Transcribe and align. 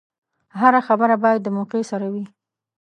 هره 0.59 0.81
خبره 0.87 1.15
باید 1.23 1.41
د 1.43 1.47
موقع 1.57 1.81
سره 1.91 2.07
وي. 2.13 2.23